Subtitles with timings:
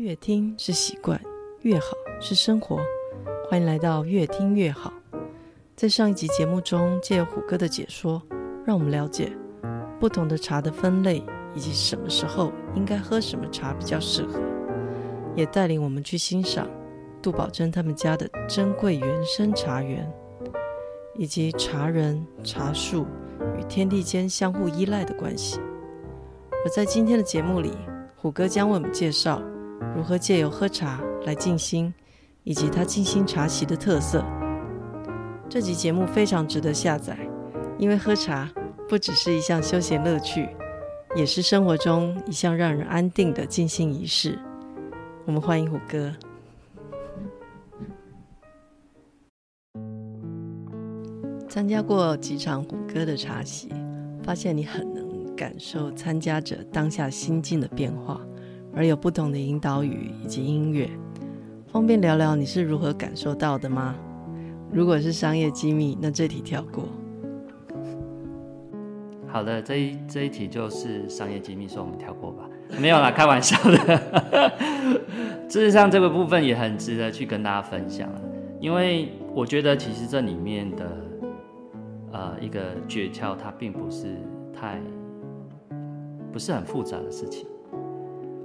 [0.00, 1.20] 越听是习惯，
[1.60, 1.88] 越好
[2.22, 2.78] 是生活。
[3.46, 4.90] 欢迎来到越听越好。
[5.76, 8.22] 在上一集节目中，借虎哥的解说，
[8.64, 9.30] 让我们了解
[10.00, 11.22] 不同的茶的分类，
[11.54, 14.40] 以及什么时候应该喝什么茶比较适合，
[15.36, 16.66] 也带领我们去欣赏
[17.20, 20.10] 杜宝珍他们家的珍贵原生茶园，
[21.14, 23.06] 以及茶人、茶树
[23.58, 25.60] 与天地间相互依赖的关系。
[26.64, 27.76] 而在今天的节目里，
[28.16, 29.42] 虎哥将为我们介绍。
[29.96, 31.92] 如何借由喝茶来静心，
[32.44, 34.24] 以及他静心茶席的特色。
[35.48, 37.18] 这集节目非常值得下载，
[37.78, 38.48] 因为喝茶
[38.88, 40.48] 不只是一项休闲乐趣，
[41.16, 44.38] 也是生活中一项让人安定的静心仪式。
[45.26, 46.14] 我们欢迎虎哥。
[51.48, 53.68] 参加过几场虎哥的茶席，
[54.22, 58.20] 发现你很能感受参加者当下心境的变化。
[58.74, 60.88] 而有不同的引导语以及音乐，
[61.68, 63.94] 方便聊聊你是如何感受到的吗？
[64.72, 66.84] 如果是商业机密，那这题跳过。
[69.26, 72.48] 好的，这一这一题就是商业机密，所以我们跳过吧。
[72.80, 73.78] 没有啦，开玩笑的。
[75.48, 78.08] 事实上，这个部分也很值得去跟大家分享，
[78.60, 80.86] 因为我觉得其实这里面的
[82.12, 84.16] 呃一个诀窍，它并不是
[84.52, 84.80] 太
[86.32, 87.46] 不是很复杂的事情。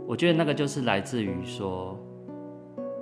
[0.08, 1.98] 我觉得那个就是来自于说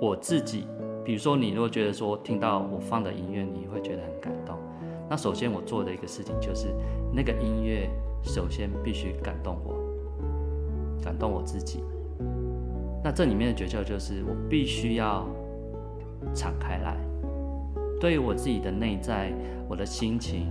[0.00, 0.66] 我自己，
[1.04, 4.56] 比如说你如果觉得说听到我放的音乐，你会觉得很感动，
[5.08, 6.68] 那首先我做的一个事情就是
[7.12, 7.90] 那个音乐
[8.22, 9.74] 首先必须感动我，
[11.04, 11.84] 感动我自己。
[13.02, 15.28] 那这里面的诀窍就是我必须要
[16.34, 16.96] 敞开来，
[18.00, 19.30] 对于我自己的内在，
[19.68, 20.50] 我的心情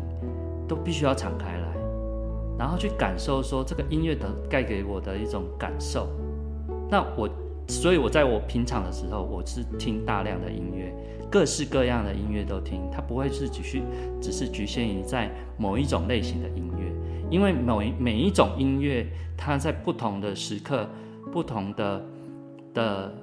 [0.67, 1.75] 都必须要敞开来，
[2.59, 6.07] 然后去感受说这个音乐的带给我的一种感受。
[6.93, 7.27] 那我，
[7.67, 10.93] 所以我在我平常的时候，我是听大量的音乐，
[11.27, 13.81] 各式各样的音乐都听，它不会是只是
[14.21, 15.27] 只是局限于在
[15.57, 16.93] 某一种类型的音乐，
[17.31, 20.87] 因为每每一种音乐，它在不同的时刻、
[21.31, 22.05] 不同的
[22.75, 23.15] 的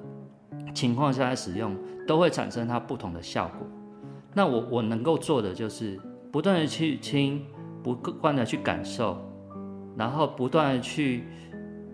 [0.73, 1.73] 情况下来使用，
[2.05, 3.65] 都会产生它不同的效果。
[4.33, 5.97] 那我我能够做的就是
[6.29, 7.41] 不断的去听，
[7.81, 9.17] 不断的去感受，
[9.95, 11.23] 然后不断的去。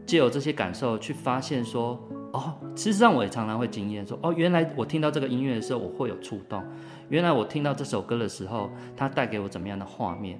[0.08, 2.00] 借由这些感受去发现说，
[2.32, 6.62] 哦，事实上我也常常会经验说，哦，原来我听到这个音乐的时候，我会有触动；
[7.10, 10.40] 原来我听到这首歌的时候，它带给我怎么样的画面。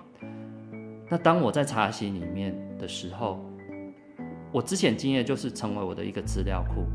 [1.10, 3.44] 那当我在茶席里面的时候，
[4.54, 6.86] 我之前经验就是成为我的一个资料库，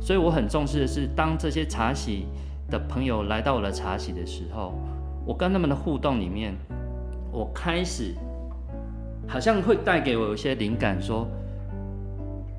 [0.00, 2.26] 所以我很重视的是，当这些茶席
[2.68, 4.74] 的朋友来到我的茶席的时候，
[5.24, 6.52] 我跟他们的互动里面，
[7.30, 8.12] 我开始
[9.28, 11.24] 好像会带给我一些灵感，说。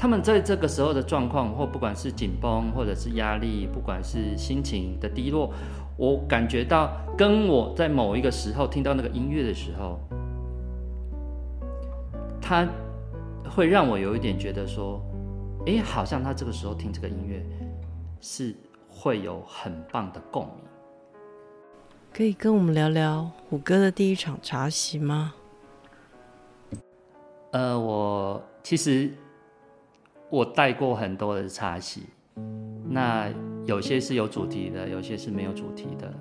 [0.01, 5.53] 他们在这个时候的状况，或不管是紧绷，或者是压力，不管是心情的低落，
[5.97, 9.99] 我感觉到跟我在某一个时候听到那个音乐的时候，
[12.41, 12.65] 他
[13.53, 15.01] 会让我有一点觉得说，
[15.65, 17.45] 诶，好像他这个时候听这个音乐
[18.21, 18.55] 是
[18.89, 20.63] 会有很棒的共鸣。
[22.13, 25.33] 可以跟我们聊聊虎哥的第一场茶席吗？
[27.51, 29.11] 呃，我其实。
[30.29, 32.03] 我带过很多的茶席，
[32.87, 33.27] 那
[33.65, 36.13] 有些是有主题的，有些是没有主题的。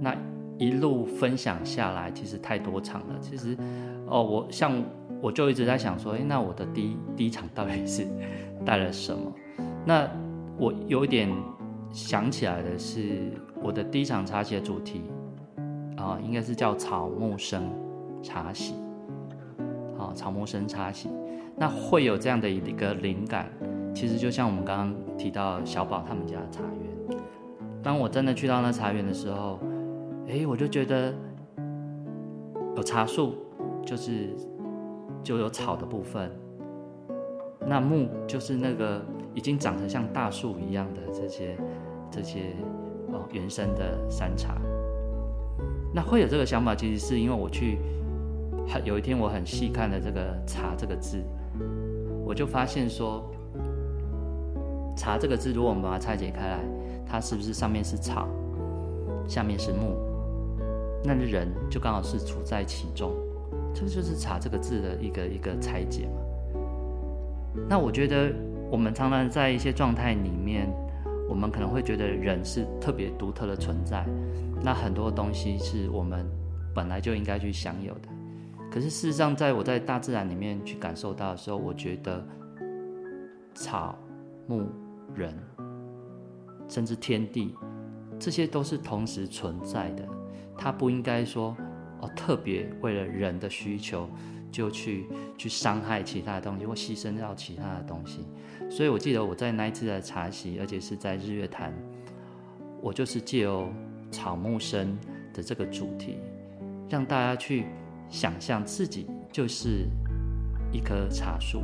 [0.00, 0.16] 那
[0.58, 3.14] 一路分享下来，其实太多场了。
[3.20, 3.56] 其实，
[4.06, 4.72] 哦，我像
[5.20, 8.06] 我就一直在想说，诶，那我的第一第一场到底是
[8.66, 9.32] 带了什么？
[9.86, 10.08] 那
[10.58, 11.30] 我有点
[11.92, 13.32] 想起来的是，
[13.62, 15.02] 我的第一场茶席的主题
[15.96, 17.70] 啊，应该是叫草木生
[18.20, 18.74] 茶席，
[20.12, 21.08] 草木生茶席。
[21.56, 23.48] 那会有这样的一个灵感，
[23.94, 27.18] 其实就像我们刚刚提到小宝他们家的茶园。
[27.80, 29.60] 当我真的去到那茶园的时候，
[30.26, 31.14] 诶，我就觉得
[32.76, 33.36] 有茶树，
[33.84, 34.34] 就是
[35.22, 36.30] 就有草的部分。
[37.66, 39.00] 那木就是那个
[39.32, 41.56] 已经长得像大树一样的这些
[42.10, 42.56] 这些
[43.12, 44.56] 哦原生的山茶。
[45.94, 47.78] 那会有这个想法，其实是因为我去
[48.66, 51.22] 很有一天我很细看了这个“茶”这个字。
[52.24, 53.30] 我就发现说
[54.96, 56.58] ，“茶”这个字，如果我们把它拆解开来，
[57.06, 58.26] 它是不是上面是草，
[59.28, 59.96] 下面是木？
[61.04, 63.12] 那人就刚好是处在其中，
[63.74, 66.22] 这个就是“茶”这个字的一个一个拆解嘛。
[67.68, 68.32] 那我觉得，
[68.70, 70.66] 我们常常在一些状态里面，
[71.28, 74.04] 我们可能会觉得人是特别独特的存在，
[74.62, 76.26] 那很多东西是我们
[76.74, 78.08] 本来就应该去享有的。
[78.70, 82.26] 可是事实上，在我在大自然里面去感受到的时候，我觉得
[83.54, 83.96] 草
[84.48, 84.66] 木
[85.14, 85.32] 人，
[86.68, 87.54] 甚至天地，
[88.18, 90.08] 这些都是同时存在的。
[90.56, 91.56] 它不应该说
[92.00, 94.08] 哦，特别为了人的需求
[94.50, 95.06] 就去
[95.38, 98.26] 去伤害其他东西，或牺牲掉其他的东西。
[98.68, 101.72] 所以我记得我在那一次的茶席，而且是在日月潭，
[102.80, 103.72] 我就是借由
[104.10, 104.98] 草木生
[105.32, 106.18] 的这个主题，
[106.88, 107.66] 让大家去
[108.14, 109.90] 想象自己就是
[110.70, 111.60] 一棵茶树，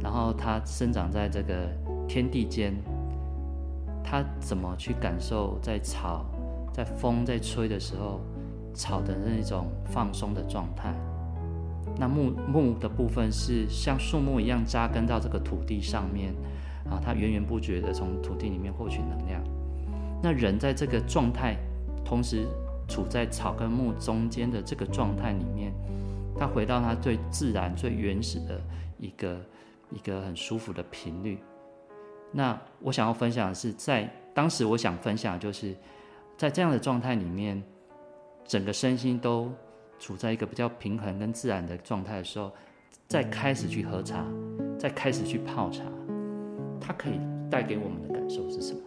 [0.00, 1.68] 然后它生长在这个
[2.06, 2.72] 天地间，
[4.04, 6.24] 它怎么去感受在草，
[6.72, 8.20] 在风在吹的时候，
[8.72, 10.94] 草的那种放松的状态。
[11.98, 16.32] 那木木的部分是像树木一样扎根到这个土地上面，
[16.88, 19.42] 啊，它源源不绝的从土地里面获取能量。
[20.22, 21.56] 那人在这个状态，
[22.04, 22.46] 同时
[22.88, 25.72] 处在草跟木中间的这个状态里面，
[26.36, 28.60] 他回到他最自然、最原始的
[28.98, 29.40] 一个
[29.90, 31.38] 一个很舒服的频率。
[32.30, 35.74] 那我想要分享的是，在当时我想分享，就是
[36.36, 37.62] 在这样的状态里面，
[38.44, 39.52] 整个身心都
[39.98, 42.50] 处在一个比较平衡跟自然的状态的时候，
[43.06, 44.24] 再开始去喝茶，
[44.78, 45.84] 再开始去泡茶，
[46.80, 47.20] 它可以
[47.50, 48.80] 带给我们的感受是什么？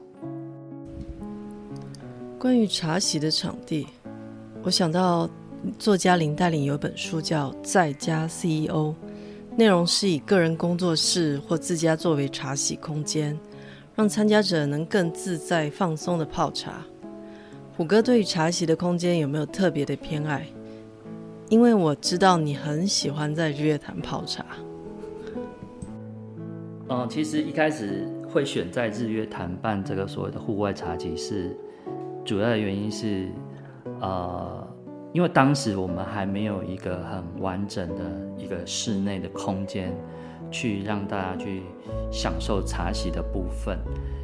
[2.45, 3.88] 关于茶席的场地，
[4.62, 5.27] 我想到
[5.80, 8.68] 作家林黛玲有一本书叫《在家 CEO》，
[9.57, 13.36] 内容是以个人工作室或自家作为茶席空间，
[13.95, 16.86] 让参加者能更自在放松的泡茶。
[17.75, 20.45] 虎哥对于茶席的空间有没有特别的偏爱？
[21.50, 24.45] 因为我知道你很喜欢在日月潭泡茶。
[26.89, 31.57] 嗯，其实一开始会选在日月潭办这个所谓的户外茶集是。
[32.25, 33.30] 主要的原因是，
[34.01, 34.68] 呃，
[35.13, 38.04] 因为当时我们还没有一个很完整的
[38.36, 39.95] 一个室内的空间，
[40.50, 41.62] 去让大家去
[42.12, 43.77] 享受茶席的部分。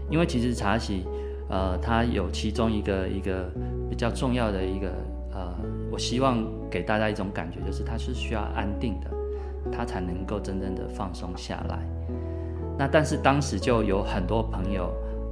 [0.10, 1.06] 因为其实茶席，
[1.48, 3.50] 呃，它有其中一个一个
[3.88, 4.88] 比较重要的一个，
[5.32, 5.56] 呃，
[5.92, 9.12] 我希望给大家一种感觉，就是它是需要安定的，
[9.72, 11.80] 它才能够真正的放松下来。
[12.80, 14.86] 那但是当时就有很多朋友，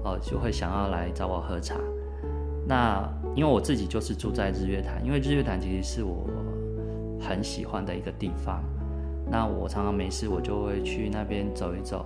[0.04, 1.75] 哦、呃，就会想要来找我喝茶。
[2.69, 6.30] 那因为我自己就是住在日月潭，因为日月潭其实是我
[7.19, 8.63] 很喜欢的一个地方。
[9.27, 12.06] 那我常常没事，我就会去那边走一走，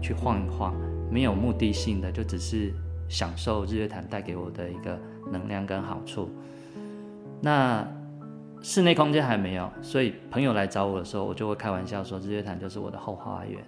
[0.00, 0.72] 去晃一晃，
[1.10, 2.72] 没有目的性的，就只是
[3.08, 4.96] 享受日月潭带给我的一个
[5.32, 6.30] 能量跟好处。
[7.40, 7.84] 那
[8.62, 13.60] 室内空间还没有，所以朋友来找我的时候，我就会开玩笑说，日月潭就是我的后花园。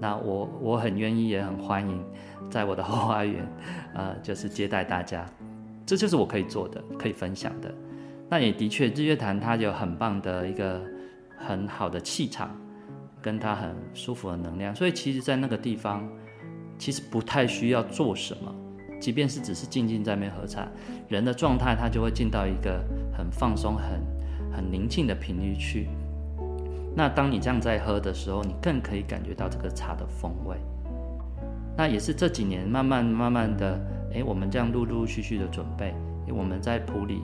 [0.00, 2.04] 那我我很愿意，也很欢迎
[2.50, 3.46] 在我的后花园，
[3.94, 5.24] 呃，就是接待大家。
[5.88, 7.74] 这就是我可以做的，可以分享的。
[8.28, 10.82] 那也的确，日月潭它有很棒的一个
[11.38, 12.54] 很好的气场，
[13.22, 14.76] 跟它很舒服的能量。
[14.76, 16.06] 所以其实，在那个地方，
[16.76, 18.54] 其实不太需要做什么，
[19.00, 20.68] 即便是只是静静在那边喝茶，
[21.08, 22.84] 人的状态它就会进到一个
[23.16, 23.98] 很放松、很
[24.54, 25.88] 很宁静的频率去。
[26.94, 30.54] 那当你这样在喝的时候，你更可以感觉到这个茶的风味。
[31.78, 33.80] 那也是这几年慢慢慢慢的。
[34.12, 35.94] 诶，我们这样陆陆续续的准备，
[36.30, 37.22] 我们在埔里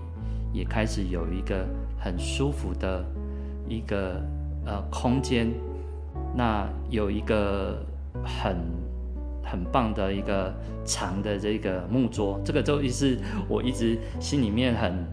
[0.53, 1.67] 也开始有一个
[1.99, 3.05] 很舒服的
[3.67, 4.23] 一个
[4.67, 5.51] 呃空间，
[6.37, 7.85] 那有一个
[8.23, 8.57] 很
[9.43, 10.55] 很棒的一个
[10.85, 13.19] 长的这个木桌，这个就是
[13.49, 15.07] 我一直心里面很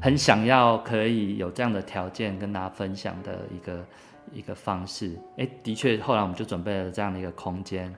[0.00, 3.84] 很想要可以有这样的条件跟大家分享的一个
[4.32, 5.16] 一个方式。
[5.36, 7.94] 诶，的确，后来我们就准备了这样的一个空间，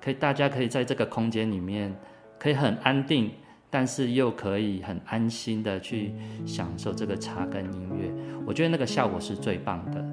[0.00, 1.92] 可以大家可以在这个空间里面。
[2.38, 3.30] 可以很安定，
[3.68, 6.12] 但是又可以很安心的去
[6.46, 8.12] 享受这个茶跟音乐，
[8.46, 10.04] 我觉得那个效果是最棒的。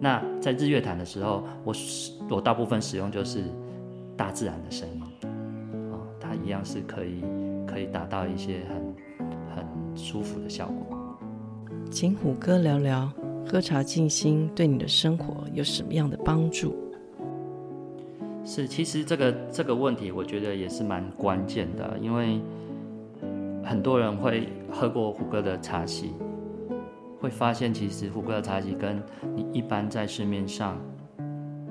[0.00, 1.74] 那在日月潭的时候，我
[2.30, 3.44] 我大部分使用就是
[4.16, 5.02] 大自然的声音，
[5.92, 7.22] 哦，它一样是可以
[7.66, 10.96] 可以达到一些很很舒服的效果。
[11.90, 13.12] 请虎哥聊聊
[13.46, 16.74] 喝茶静心对你的生活有什么样的帮助？
[18.44, 22.40] 是，其实这个这个问题，我觉得也是蛮关键的，因为
[23.62, 26.12] 很多人会喝过胡哥的茶席，
[27.20, 29.00] 会发现其实胡哥的茶席跟
[29.36, 30.76] 你一般在市面上，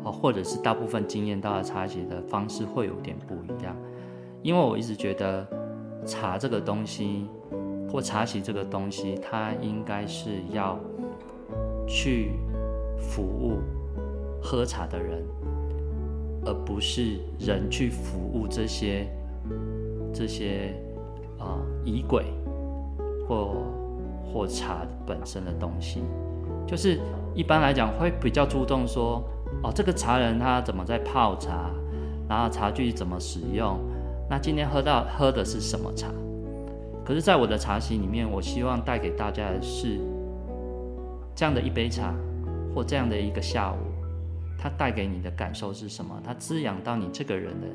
[0.03, 3.75] 哦，或者是大部分经验到的茶席的方式会有点不一样。
[4.41, 5.45] 因为我一直觉得
[6.05, 7.25] 茶这个东西，
[7.91, 10.79] 或茶席这个东西，它应该是要
[11.87, 12.31] 去
[12.97, 13.57] 服务
[14.41, 15.25] 喝茶的人。
[16.49, 19.07] 而不是人去服务这些
[20.11, 20.73] 这些
[21.37, 22.25] 啊仪轨
[23.27, 23.63] 或
[24.25, 26.01] 或茶本身的东西，
[26.65, 26.99] 就是
[27.35, 29.23] 一般来讲会比较注重说
[29.61, 31.69] 哦，这个茶人他怎么在泡茶，
[32.27, 33.77] 然后茶具怎么使用，
[34.27, 36.07] 那今天喝到喝的是什么茶？
[37.05, 39.99] 可是，在我的茶席里面，我希望带给大家的是
[41.35, 42.13] 这样的一杯茶，
[42.73, 43.77] 或这样的一个下午，
[44.61, 46.21] 它带给你的感受是什么？
[46.23, 47.67] 它滋养到你这个人的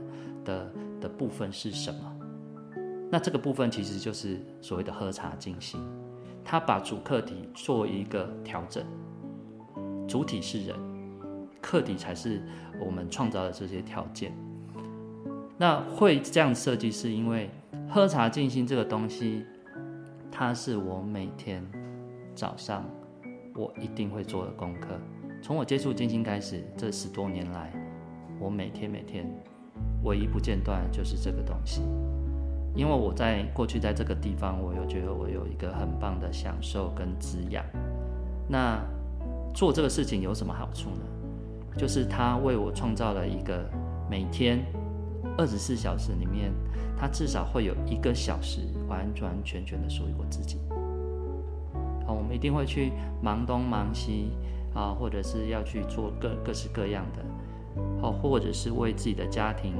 [0.45, 2.17] 的的部分是什么？
[3.11, 5.81] 那这个部分其实就是所谓的喝茶静心，
[6.45, 8.85] 它把主客体做一个调整，
[10.07, 10.77] 主体是人，
[11.63, 12.43] 客体才是
[12.79, 14.37] 我们创造的这些条件。
[15.57, 17.49] 那会这样设计，是因为
[17.89, 19.45] 喝茶静心这个东西，
[20.31, 21.65] 它是我每天
[22.35, 22.85] 早上
[23.55, 24.99] 我一定会做的功课。
[25.45, 27.71] 从我接触金星开始，这十多年来，
[28.41, 29.31] 我每天每天
[30.03, 31.83] 唯一不间断就是这个东西。
[32.75, 37.63] 因为我在过去在这个地方，我又觉得我有一个很棒的享受跟滋养。
[38.49, 38.83] 那
[39.55, 41.77] 做这个事情有什么好处呢？
[41.77, 43.69] 就是它为我创造了一个
[44.11, 44.65] 每天
[45.37, 46.51] 二十四小时里面，
[46.97, 50.57] 它至少会有一个小时完完全全的属于我自己。
[52.07, 54.31] 好，我们一定会去忙东忙西
[54.75, 57.25] 啊，或者是要去做各各式各样的，
[58.03, 59.75] 哦，或者是为自己的家庭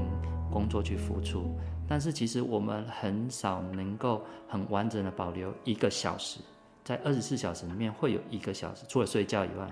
[0.51, 1.53] 工作去付出。
[1.87, 6.39] 但是其实我们很少能够很完整的保留一个小时，
[6.83, 9.71] 在二十四小时里面会有一个小时，除了睡觉以外，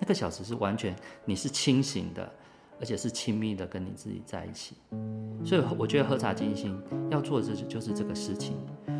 [0.00, 2.28] 那个小时是完全你是清醒的，
[2.80, 4.76] 而且是亲密的跟你自己在一起。
[5.44, 6.76] 所以我觉得喝茶静心
[7.10, 8.56] 要做的就是这个事情，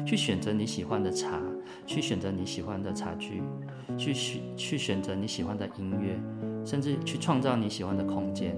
[0.06, 1.40] 去选择你喜欢的茶，
[1.87, 3.42] 去选择你喜欢的茶具，
[3.97, 6.18] 去选去选择你喜欢的音乐，
[6.64, 8.56] 甚至去创造你喜欢的空间。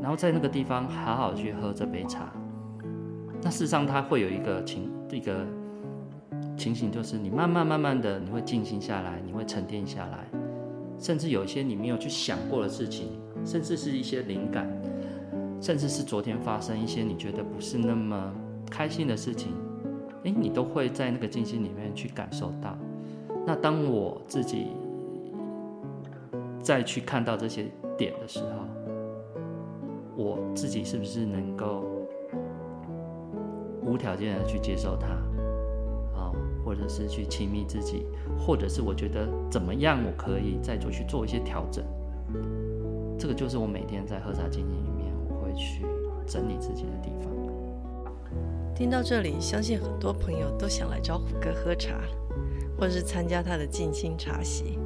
[0.00, 2.32] 然后在那个地方好好去喝这杯茶，
[3.40, 5.46] 那事实上它会有一个情一个
[6.56, 10.26] 情形，就是你慢慢慢慢的你会静心下来，你会沉淀下来，
[10.98, 13.10] 甚至有一些你没有去想过的事情，
[13.44, 14.68] 甚至是一些灵感，
[15.60, 18.32] 甚至是昨天发生一些你觉得不是那么
[18.70, 19.52] 开心的事情，
[20.24, 22.76] 诶，你都会在那个静心里面去感受到。
[23.44, 24.68] 那当我自己
[26.60, 27.66] 再去看到这些
[27.98, 28.46] 点的时候，
[30.16, 31.84] 我自己是不是能够
[33.84, 35.08] 无条件的去接受它，
[36.16, 36.30] 啊，
[36.64, 38.06] 或者是去亲密自己，
[38.38, 41.84] 或者是我觉得怎么样，我可以再做去做一些调整。
[43.22, 45.86] 这个就是我每天在喝茶静心里面，我会去
[46.26, 47.32] 整理自己的地方。
[48.74, 52.00] 听到这里，相信很多朋友都想来找虎哥喝茶，
[52.76, 54.76] 或者是参加他的静心茶席。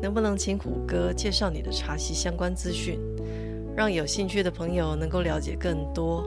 [0.00, 2.98] 能不能请虎哥介绍你的茶席相关资讯？
[3.76, 6.22] 让有兴趣的朋友能够了解更多。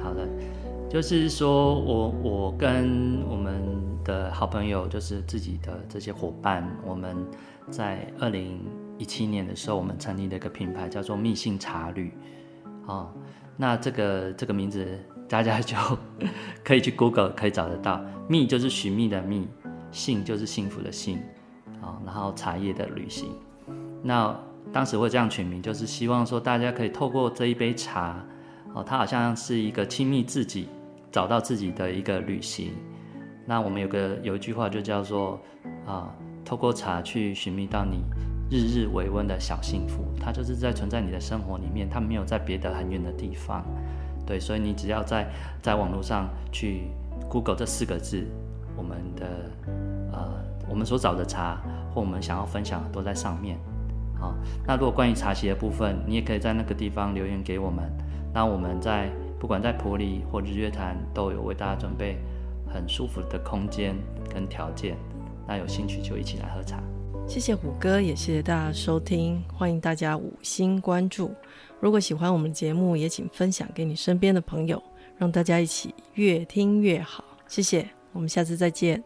[0.00, 0.24] 好的，
[0.88, 3.60] 就是说我我跟我们
[4.04, 7.16] 的好朋友，就是自己的这些伙伴，我们
[7.72, 8.60] 在二零
[8.98, 12.12] 一七年的时候，我们成立了一个品牌，叫做密信茶旅。
[12.86, 13.12] 哦，
[13.56, 14.98] 那这个这个名字
[15.28, 15.76] 大家就
[16.62, 18.00] 可以去 Google 可以找得到。
[18.28, 19.48] 密就是寻觅的蜜，
[19.90, 21.18] 杏就是幸福的信，
[21.80, 23.30] 啊，然后茶叶的旅行。
[24.02, 24.38] 那
[24.72, 28.24] 当时会这样取名，就是希望说大家可以透过这一杯茶，
[28.74, 30.68] 哦，它好像是一个亲密自己、
[31.10, 32.72] 找到自己的一个旅行。
[33.46, 35.40] 那我们有个有一句话就叫做
[35.86, 38.02] 啊，透过茶去寻觅到你
[38.50, 43.64] 日日为温的小幸福，它就是在存在你的生活里面，它没有在别的很远的地方。
[44.26, 45.28] 对，所以你只要在
[45.60, 46.84] 在网络上去
[47.28, 48.26] Google 这四个字，
[48.76, 49.26] 我们的
[50.12, 51.60] 呃，我们所找的茶
[51.92, 53.58] 或我们想要分享的都在上面。
[54.18, 54.34] 好，
[54.66, 57.84] 那如果关于茶席的部分，你也可以在那个地方留言给我们。
[58.32, 62.18] 那我们在不管在普里或日月潭，都有为大家准备
[62.66, 63.94] 很舒服的空间
[64.32, 64.96] 跟条件。
[65.46, 66.78] 那有兴趣就一起来喝茶。
[67.26, 71.34] 谢谢虎哥，也谢谢大家收听，欢迎大家五星关注。
[71.80, 74.80] 如果喜欢我们的节目，也请分享给你身边的朋友，
[75.18, 77.24] 让大家一起越听越好。
[77.48, 79.02] 谢谢，我们下次再见。